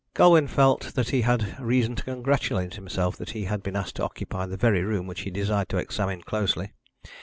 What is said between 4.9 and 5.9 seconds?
which he desired to